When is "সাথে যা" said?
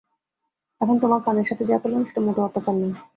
1.49-1.77